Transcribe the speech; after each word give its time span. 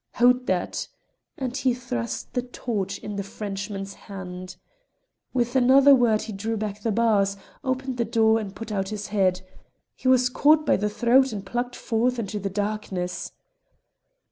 "Haud 0.15 0.47
that," 0.47 0.87
and 1.37 1.55
he 1.55 1.75
thrust 1.75 2.33
the 2.33 2.41
torch 2.41 2.97
in 2.97 3.17
the 3.17 3.23
Frenchman's 3.23 3.93
hand. 4.09 4.55
Without 5.31 5.61
another 5.61 5.93
word 5.93 6.23
he 6.23 6.33
drew 6.33 6.57
back 6.57 6.81
the 6.81 6.91
bars, 6.91 7.37
opened 7.63 7.97
the 7.97 8.03
door, 8.05 8.39
and 8.39 8.55
put 8.55 8.71
out 8.71 8.89
his 8.89 9.09
head. 9.09 9.41
He 9.93 10.07
was 10.07 10.27
caught 10.27 10.65
by 10.65 10.75
the 10.77 10.89
throat 10.89 11.31
and 11.31 11.45
plucked 11.45 11.75
forth 11.75 12.17
into 12.17 12.39
the 12.39 12.49
darkness. 12.49 13.31